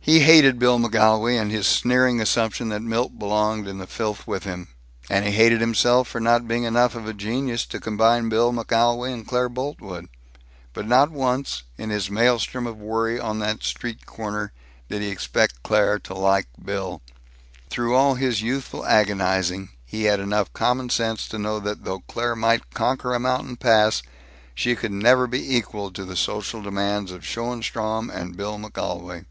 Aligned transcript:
He 0.00 0.20
hated 0.20 0.58
Bill 0.58 0.78
McGolwey 0.78 1.38
and 1.38 1.50
his 1.50 1.66
sneering 1.66 2.18
assumption 2.18 2.70
that 2.70 2.80
Milt 2.80 3.18
belonged 3.18 3.68
in 3.68 3.76
the 3.76 3.86
filth 3.86 4.26
with 4.26 4.44
him. 4.44 4.68
And 5.10 5.26
he 5.26 5.32
hated 5.32 5.60
himself 5.60 6.08
for 6.08 6.18
not 6.18 6.48
being 6.48 6.62
enough 6.62 6.94
of 6.94 7.06
a 7.06 7.12
genius 7.12 7.66
to 7.66 7.80
combine 7.80 8.30
Bill 8.30 8.50
McGolwey 8.50 9.12
and 9.12 9.26
Claire 9.26 9.50
Boltwood. 9.50 10.08
But 10.72 10.86
not 10.88 11.10
once, 11.10 11.64
in 11.76 11.90
his 11.90 12.08
maelstrom 12.10 12.66
of 12.66 12.78
worry 12.78 13.20
on 13.20 13.38
that 13.40 13.62
street 13.64 14.06
corner, 14.06 14.52
did 14.88 15.02
he 15.02 15.08
expect 15.08 15.62
Claire 15.62 15.98
to 15.98 16.14
like 16.14 16.46
Bill. 16.64 17.02
Through 17.68 17.94
all 17.94 18.14
his 18.14 18.40
youthful 18.40 18.86
agonizing, 18.86 19.70
he 19.84 20.04
had 20.04 20.20
enough 20.20 20.50
common 20.54 20.88
sense 20.88 21.28
to 21.28 21.38
know 21.38 21.60
that 21.60 21.84
though 21.84 22.00
Claire 22.08 22.36
might 22.36 22.70
conquer 22.72 23.12
a 23.12 23.20
mountain 23.20 23.56
pass, 23.56 24.02
she 24.54 24.74
could 24.74 24.92
never 24.92 25.26
be 25.26 25.54
equal 25.54 25.90
to 25.90 26.06
the 26.06 26.16
social 26.16 26.62
demands 26.62 27.10
of 27.12 27.26
Schoenstrom 27.26 28.08
and 28.08 28.38
Bill 28.38 28.58
McGolwey. 28.58 29.26